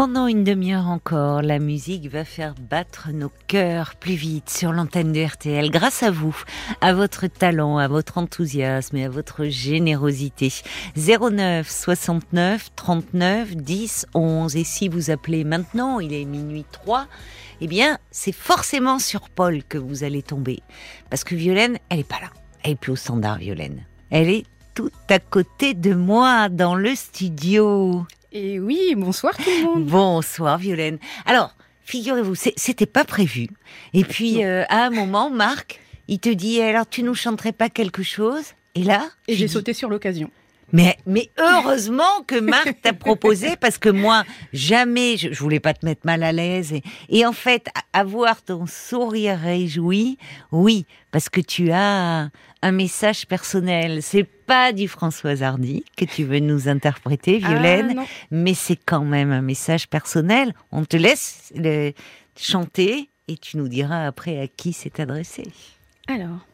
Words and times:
Pendant 0.00 0.28
une 0.28 0.44
demi-heure 0.44 0.88
encore, 0.88 1.42
la 1.42 1.58
musique 1.58 2.08
va 2.08 2.24
faire 2.24 2.54
battre 2.54 3.10
nos 3.12 3.30
cœurs 3.48 3.96
plus 3.96 4.14
vite 4.14 4.48
sur 4.48 4.72
l'antenne 4.72 5.12
de 5.12 5.22
RTL 5.22 5.70
grâce 5.70 6.02
à 6.02 6.10
vous, 6.10 6.34
à 6.80 6.94
votre 6.94 7.26
talent, 7.26 7.76
à 7.76 7.86
votre 7.86 8.16
enthousiasme 8.16 8.96
et 8.96 9.04
à 9.04 9.10
votre 9.10 9.44
générosité. 9.44 10.50
09 10.96 11.68
69 11.68 12.70
39 12.76 13.56
10 13.56 14.06
11. 14.14 14.56
Et 14.56 14.64
si 14.64 14.88
vous 14.88 15.10
appelez 15.10 15.44
maintenant, 15.44 16.00
il 16.00 16.14
est 16.14 16.24
minuit 16.24 16.64
3, 16.72 17.06
eh 17.60 17.66
bien, 17.66 17.98
c'est 18.10 18.32
forcément 18.32 18.98
sur 18.98 19.28
Paul 19.28 19.62
que 19.62 19.76
vous 19.76 20.02
allez 20.02 20.22
tomber. 20.22 20.62
Parce 21.10 21.24
que 21.24 21.34
Violaine, 21.34 21.76
elle 21.90 21.98
est 21.98 22.08
pas 22.08 22.20
là. 22.22 22.30
Elle 22.62 22.70
est 22.70 22.76
plus 22.76 22.92
au 22.92 22.96
standard, 22.96 23.36
Violaine. 23.36 23.84
Elle 24.08 24.30
est 24.30 24.46
tout 24.72 24.92
à 25.10 25.18
côté 25.18 25.74
de 25.74 25.92
moi 25.92 26.48
dans 26.48 26.74
le 26.74 26.94
studio. 26.94 28.06
Et 28.32 28.60
oui, 28.60 28.94
bonsoir 28.96 29.36
tout 29.36 29.50
le 29.50 29.64
monde. 29.64 29.86
Bonsoir 29.86 30.56
Violaine. 30.56 30.98
Alors, 31.26 31.56
figurez-vous, 31.82 32.36
c'était 32.36 32.86
pas 32.86 33.04
prévu. 33.04 33.48
Et 33.92 34.04
puis, 34.04 34.44
euh, 34.44 34.64
à 34.68 34.84
un 34.84 34.90
moment, 34.90 35.30
Marc, 35.30 35.80
il 36.06 36.20
te 36.20 36.28
dit, 36.28 36.60
alors 36.60 36.88
tu 36.88 37.02
nous 37.02 37.14
chanterais 37.14 37.52
pas 37.52 37.68
quelque 37.68 38.04
chose? 38.04 38.44
Et 38.76 38.84
là 38.84 39.08
Et 39.26 39.34
j'ai 39.34 39.48
sauté 39.48 39.72
sur 39.72 39.88
l'occasion. 39.88 40.30
Mais, 40.72 40.96
mais 41.06 41.30
heureusement 41.38 42.22
que 42.26 42.38
Marc 42.38 42.80
t'a 42.82 42.92
proposé 42.92 43.56
parce 43.56 43.78
que 43.78 43.88
moi, 43.88 44.24
jamais, 44.52 45.16
je, 45.16 45.32
je, 45.32 45.40
voulais 45.40 45.60
pas 45.60 45.74
te 45.74 45.84
mettre 45.84 46.02
mal 46.04 46.22
à 46.22 46.32
l'aise. 46.32 46.72
Et, 46.72 46.82
et, 47.08 47.26
en 47.26 47.32
fait, 47.32 47.68
avoir 47.92 48.42
ton 48.42 48.66
sourire 48.66 49.38
réjoui, 49.38 50.18
oui, 50.52 50.86
parce 51.10 51.28
que 51.28 51.40
tu 51.40 51.70
as 51.72 52.30
un 52.62 52.72
message 52.72 53.26
personnel. 53.26 54.02
C'est 54.02 54.24
pas 54.24 54.72
du 54.72 54.88
François 54.88 55.42
Hardy 55.42 55.84
que 55.96 56.04
tu 56.04 56.24
veux 56.24 56.40
nous 56.40 56.68
interpréter, 56.68 57.38
Violaine, 57.38 57.96
ah, 57.98 58.04
mais 58.30 58.54
c'est 58.54 58.78
quand 58.84 59.04
même 59.04 59.32
un 59.32 59.42
message 59.42 59.88
personnel. 59.88 60.54
On 60.72 60.84
te 60.84 60.96
laisse 60.96 61.52
le 61.54 61.92
chanter 62.36 63.10
et 63.28 63.36
tu 63.36 63.56
nous 63.56 63.68
diras 63.68 64.06
après 64.06 64.40
à 64.40 64.48
qui 64.48 64.72
c'est 64.72 65.00
adressé. 65.00 65.44
Alors. 66.08 66.46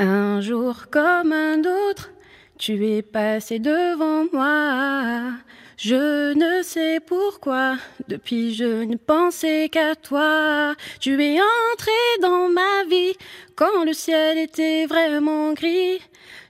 Un 0.00 0.40
jour 0.40 0.86
comme 0.90 1.32
un 1.32 1.58
autre, 1.60 2.12
tu 2.58 2.84
es 2.86 3.02
passé 3.02 3.58
devant 3.60 4.26
moi. 4.32 5.32
Je 5.76 6.34
ne 6.34 6.62
sais 6.64 6.98
pourquoi, 6.98 7.76
depuis 8.08 8.52
je 8.52 8.82
ne 8.82 8.96
pensais 8.96 9.68
qu'à 9.68 9.94
toi. 9.94 10.74
Tu 10.98 11.22
es 11.22 11.38
entré 11.40 11.92
dans 12.20 12.48
ma 12.48 12.84
vie 12.90 13.14
quand 13.54 13.84
le 13.84 13.92
ciel 13.92 14.38
était 14.38 14.86
vraiment 14.86 15.52
gris. 15.52 16.00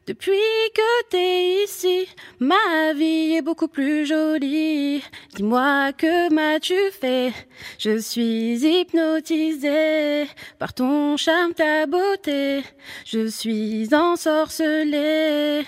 Depuis 0.07 0.33
que 0.75 1.09
t'es 1.11 1.65
ici, 1.65 2.09
ma 2.41 2.95
vie 2.95 3.35
est 3.35 3.43
beaucoup 3.43 3.69
plus 3.69 4.07
jolie. 4.07 5.03
Dis-moi 5.35 5.93
que 5.93 6.33
m'as-tu 6.33 6.91
fait? 6.99 7.35
Je 7.79 7.99
suis 7.99 8.55
hypnotisée 8.65 10.27
par 10.59 10.73
ton 10.73 11.19
charme, 11.19 11.53
ta 11.53 11.85
beauté. 11.85 12.63
Je 13.05 13.27
suis 13.27 13.95
ensorcelée. 13.95 15.67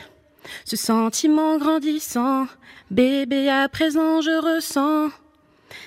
Ce 0.65 0.77
sentiment 0.77 1.59
grandissant, 1.59 2.47
bébé, 2.91 3.49
à 3.49 3.69
présent 3.69 4.21
je 4.21 4.57
ressens. 4.57 5.11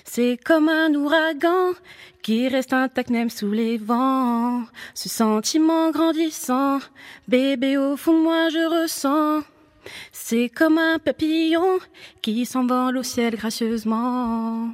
C'est 0.06 0.38
comme 0.44 0.70
un 0.70 0.94
ouragan 0.94 1.73
qui 2.22 2.48
reste 2.48 2.74
intact 2.74 3.09
même 3.09 3.30
sous 3.30 3.52
les 3.52 3.78
vents. 3.78 4.64
Ce 4.94 5.09
sentiment 5.09 5.92
grandissant, 5.92 6.80
bébé, 7.28 7.78
au 7.78 7.98
fond 7.98 8.14
de 8.14 8.24
moi 8.24 8.50
je 8.50 8.84
ressens. 8.84 9.44
C'est 10.12 10.50
comme 10.50 10.78
un 10.78 11.00
papillon 11.00 11.80
qui 12.22 12.46
s'envole 12.46 12.98
au 12.98 13.04
ciel 13.04 13.36
gracieusement. 13.36 14.70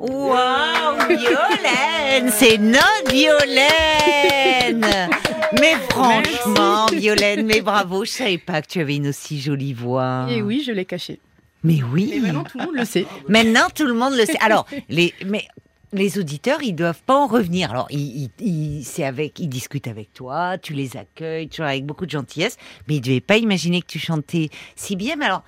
Waouh, 0.00 1.06
Violaine, 1.08 2.30
c'est 2.30 2.58
notre 2.58 3.10
Violaine. 3.10 4.84
Mais 5.60 5.74
franchement, 5.90 6.86
Violaine, 6.86 7.46
mais 7.46 7.60
bravo, 7.60 8.04
je 8.04 8.10
savais 8.10 8.38
pas 8.38 8.62
que 8.62 8.68
tu 8.68 8.80
avais 8.80 8.96
une 8.96 9.08
aussi 9.08 9.40
jolie 9.40 9.72
voix. 9.72 10.26
Et 10.30 10.42
oui, 10.42 10.62
je 10.66 10.72
l'ai 10.72 10.84
cachée. 10.84 11.20
Mais 11.62 11.80
oui. 11.82 12.10
Mais 12.12 12.20
maintenant 12.20 12.44
tout 12.44 12.58
le 12.58 12.64
monde 12.66 12.76
le 12.76 12.84
sait. 12.84 13.06
Maintenant 13.28 13.66
tout 13.74 13.86
le 13.86 13.94
monde 13.94 14.14
le 14.14 14.26
sait. 14.26 14.38
Alors, 14.40 14.66
les, 14.88 15.14
mais 15.26 15.46
les 15.92 16.18
auditeurs, 16.18 16.62
ils 16.62 16.74
doivent 16.74 17.02
pas 17.06 17.16
en 17.16 17.26
revenir. 17.26 17.70
Alors, 17.70 17.86
ils, 17.90 18.30
ils, 18.40 18.84
c'est 18.84 19.04
avec, 19.04 19.38
ils 19.38 19.48
discutent 19.48 19.88
avec 19.88 20.12
toi, 20.12 20.58
tu 20.58 20.74
les 20.74 20.96
accueilles, 20.96 21.48
toujours 21.48 21.66
avec 21.66 21.86
beaucoup 21.86 22.04
de 22.04 22.10
gentillesse, 22.10 22.56
mais 22.86 22.96
ils 22.96 23.00
devaient 23.00 23.20
pas 23.20 23.36
imaginer 23.36 23.80
que 23.80 23.86
tu 23.86 23.98
chantais 23.98 24.50
si 24.76 24.96
bien. 24.96 25.16
Mais 25.16 25.26
alors, 25.26 25.44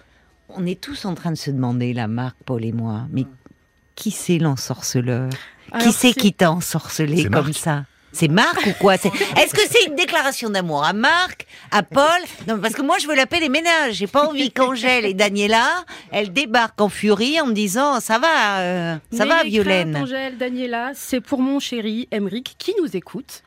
on 0.48 0.64
est 0.64 0.80
tous 0.80 1.04
en 1.04 1.14
train 1.14 1.32
de 1.32 1.36
se 1.36 1.50
demander, 1.50 1.92
la 1.92 2.06
Marc, 2.06 2.36
Paul 2.44 2.64
et 2.64 2.72
moi, 2.72 3.06
mais 3.10 3.24
qui 3.94 4.10
c'est 4.10 4.38
l'ensorceleur? 4.38 5.30
Qui 5.80 5.92
c'est 5.92 6.12
qui 6.12 6.32
t'a 6.32 6.52
ensorcelé 6.52 7.24
comme 7.28 7.52
ça? 7.52 7.84
C'est 8.12 8.28
Marc 8.28 8.66
ou 8.66 8.72
quoi 8.80 8.94
Est-ce 8.94 9.52
que 9.52 9.60
c'est 9.68 9.84
une 9.86 9.94
déclaration 9.94 10.48
d'amour 10.48 10.84
à 10.84 10.92
Marc, 10.92 11.46
à 11.70 11.82
Paul 11.82 12.04
Non, 12.48 12.58
parce 12.58 12.74
que 12.74 12.82
moi 12.82 12.96
je 12.98 13.06
veux 13.06 13.14
la 13.14 13.26
paix 13.26 13.40
des 13.40 13.48
ménages. 13.48 13.94
J'ai 13.94 14.06
pas 14.06 14.26
envie 14.26 14.50
qu'Angèle 14.50 15.04
et 15.04 15.14
Daniela, 15.14 15.84
elles 16.12 16.32
débarquent 16.32 16.80
en 16.80 16.88
furie 16.88 17.40
en 17.40 17.46
me 17.46 17.52
disant 17.52 18.00
ça 18.00 18.18
va, 18.18 18.60
euh, 18.60 18.96
ça 19.12 19.26
va, 19.26 19.44
Violaine. 19.44 19.96
Angèle, 19.96 20.38
Daniela, 20.38 20.92
c'est 20.94 21.20
pour 21.20 21.40
mon 21.40 21.60
chéri 21.60 22.08
Emeric 22.10 22.54
qui 22.58 22.74
nous 22.80 22.96
écoute 22.96 23.42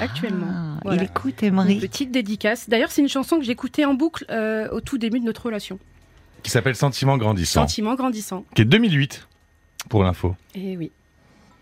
actuellement. 0.00 0.46
Ah, 0.50 0.80
voilà. 0.84 1.02
Il 1.02 1.04
écoute 1.06 1.42
Emeric. 1.42 1.80
Petite 1.80 2.10
dédicace. 2.10 2.68
D'ailleurs, 2.68 2.90
c'est 2.90 3.00
une 3.02 3.08
chanson 3.08 3.38
que 3.38 3.44
j'écoutais 3.44 3.84
en 3.84 3.94
boucle 3.94 4.24
euh, 4.30 4.68
au 4.70 4.80
tout 4.80 4.98
début 4.98 5.20
de 5.20 5.24
notre 5.24 5.46
relation. 5.46 5.78
Qui 6.42 6.50
s'appelle 6.50 6.76
Sentiment 6.76 7.16
grandissant. 7.18 7.62
Sentiment 7.62 7.94
grandissant. 7.94 8.44
Qui 8.54 8.62
est 8.62 8.66
2008 8.66 9.26
pour 9.88 10.04
l'info. 10.04 10.36
Et 10.54 10.76
oui. 10.76 10.90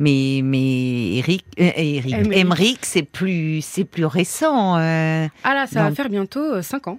Mais 0.01 0.41
mais 0.45 1.17
Eric, 1.17 1.45
euh, 1.59 1.71
Eric 1.75 2.33
Emmerich, 2.33 2.81
c'est 2.83 3.03
plus 3.03 3.63
c'est 3.63 3.85
plus 3.85 4.05
récent. 4.05 4.77
Euh, 4.79 5.27
ah 5.45 5.55
là, 5.55 5.67
ça 5.67 5.81
donc... 5.81 5.91
va 5.91 5.95
faire 5.95 6.09
bientôt 6.09 6.63
5 6.63 6.89
ans. 6.89 6.99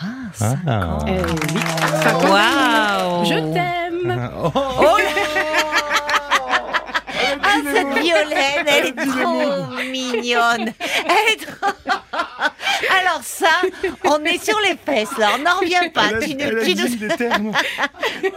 Ah, 0.00 0.06
5 0.32 0.58
ah. 0.66 0.86
ans. 0.86 0.98
Eh 1.08 1.20
oui, 1.20 1.60
5 2.02 2.14
ans. 2.14 2.30
Waouh. 2.30 3.24
Je 3.24 3.52
t'aime. 3.52 4.30
Oh, 4.44 4.50
oh 4.54 4.96
Ah, 7.42 7.60
cette 7.64 8.02
Violaine, 8.02 8.66
elle 8.66 8.86
est 8.86 8.94
trop 8.94 9.66
mignonne. 9.90 10.72
Elle 10.78 11.32
est 11.32 11.46
trop... 11.46 11.72
Alors 13.00 13.22
ça, 13.22 13.50
on 14.04 14.24
est 14.24 14.42
sur 14.42 14.58
les 14.60 14.76
fesses 14.76 15.16
là, 15.18 15.30
on 15.38 15.42
n'en 15.42 15.58
revient 15.58 15.90
pas. 15.92 16.08
Elle 16.10 16.16
a, 16.16 16.20
tu 16.20 16.36
elle 16.38 16.58
a 16.58 16.64
tu 16.64 16.74
dit 16.74 16.96
des 16.96 17.08
termes. 17.08 17.52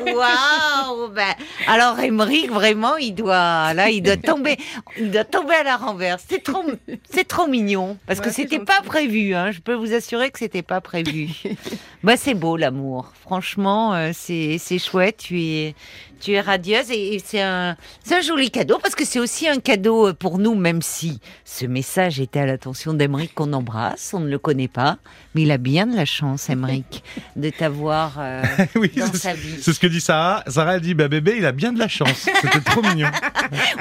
Waouh 0.05 1.09
ben, 1.09 1.33
Alors 1.67 1.99
Émeric, 1.99 2.51
vraiment, 2.51 2.97
il 2.97 3.13
doit 3.13 3.73
là, 3.73 3.89
il 3.89 4.01
doit 4.01 4.17
tomber, 4.17 4.57
il 4.97 5.11
doit 5.11 5.23
tomber 5.23 5.55
à 5.55 5.63
la 5.63 5.77
renverse. 5.77 6.23
C'est 6.29 6.43
trop, 6.43 6.63
c'est 7.09 7.27
trop 7.27 7.47
mignon 7.47 7.97
parce 8.07 8.19
Ouais, 8.19 8.25
que 8.25 8.31
c'était 8.31 8.59
pas 8.59 8.81
prévu. 8.83 9.33
Hein. 9.33 9.51
Je 9.51 9.59
peux 9.59 9.73
vous 9.73 9.93
assurer 9.93 10.31
que 10.31 10.39
c'était 10.39 10.61
pas 10.61 10.81
prévu. 10.81 11.29
bah 12.03 12.17
c'est 12.17 12.33
beau 12.33 12.57
l'amour. 12.57 13.11
Franchement, 13.21 13.93
euh, 13.93 14.11
c'est 14.13 14.57
c'est 14.59 14.79
chouette. 14.79 15.17
Tu 15.17 15.41
es 15.41 15.75
tu 16.19 16.33
es 16.33 16.41
radieuse 16.41 16.91
et, 16.91 17.15
et 17.15 17.19
c'est 17.23 17.41
un 17.41 17.75
joli 18.21 18.51
cadeau 18.51 18.77
parce 18.77 18.93
que 18.93 19.05
c'est 19.05 19.19
aussi 19.19 19.47
un 19.47 19.59
cadeau 19.59 20.09
euh, 20.09 20.13
pour 20.13 20.37
nous, 20.37 20.53
même 20.55 20.81
si 20.81 21.19
ce 21.45 21.65
message 21.65 22.19
était 22.19 22.39
à 22.39 22.45
l'attention 22.45 22.93
d'Emeric 22.93 23.33
qu'on 23.33 23.53
embrasse. 23.53 24.13
On 24.13 24.23
ne 24.31 24.35
le 24.35 24.39
connaît 24.39 24.67
pas, 24.69 24.97
mais 25.35 25.41
il 25.43 25.51
a 25.51 25.57
bien 25.57 25.85
de 25.85 25.95
la 25.95 26.05
chance, 26.05 26.49
Emeric, 26.49 27.03
de 27.35 27.49
t'avoir 27.49 28.13
euh, 28.19 28.41
oui, 28.75 28.91
dans 28.95 29.07
c'est 29.11 29.17
sa 29.17 29.33
vie. 29.33 29.59
c'est 29.61 29.73
ce 29.73 29.79
que 29.79 29.87
dit 29.87 29.99
Sarah. 30.01 30.43
Sarah 30.47 30.75
elle 30.75 30.81
dit 30.81 30.93
bah 30.93 31.07
bébé, 31.09 31.35
il 31.37 31.45
a 31.45 31.51
bien 31.51 31.73
de 31.73 31.79
la 31.79 31.87
chance. 31.89 32.27
C'était 32.41 32.61
trop 32.61 32.81
mignon. 32.81 33.09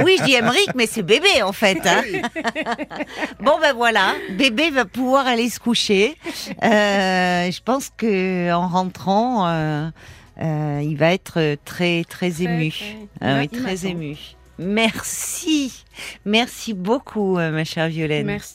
Oui, 0.05 0.16
je 0.19 0.25
dis 0.25 0.34
Emeric, 0.34 0.75
mais 0.75 0.87
c'est 0.87 1.03
bébé 1.03 1.43
en 1.43 1.53
fait. 1.53 1.78
hein. 1.87 2.03
bon 3.41 3.59
ben 3.60 3.72
voilà, 3.75 4.15
bébé 4.37 4.71
va 4.71 4.84
pouvoir 4.84 5.27
aller 5.27 5.49
se 5.49 5.60
coucher. 5.60 6.16
Euh, 6.62 7.50
je 7.50 7.60
pense 7.62 7.91
que 7.97 8.53
en 8.53 8.66
rentrant, 8.69 9.47
euh, 9.49 9.89
euh, 10.43 10.81
il 10.83 10.97
va 10.97 11.12
être 11.12 11.56
très 11.65 12.05
très 12.05 12.43
ému. 12.43 12.71
très. 12.71 12.97
Ah 13.21 13.39
oui, 13.39 13.48
très 13.48 13.86
ému. 13.86 14.16
Merci, 14.59 15.84
merci 16.27 16.75
beaucoup, 16.75 17.36
ma 17.36 17.65
chère 17.65 17.89
Violaine. 17.89 18.27
Merci. 18.27 18.48